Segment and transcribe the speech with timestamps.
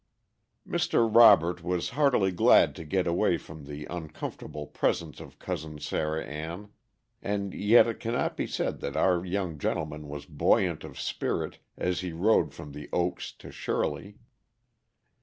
[0.71, 1.07] _Mr.
[1.15, 6.71] Robert was heartily glad to get away from the uncomfortable presence of Cousin Sarah Ann,
[7.21, 11.59] and yet it can not be said that our young gentleman was buoyant of spirit
[11.77, 14.17] as he rode from The Oaks to Shirley.